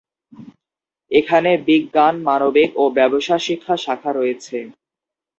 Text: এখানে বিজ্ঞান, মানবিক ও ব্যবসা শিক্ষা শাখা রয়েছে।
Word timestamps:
এখানে 1.11 1.51
বিজ্ঞান, 1.67 2.15
মানবিক 2.27 2.69
ও 2.75 2.93
ব্যবসা 2.97 3.35
শিক্ষা 3.47 3.75
শাখা 3.77 4.11
রয়েছে। 4.13 4.57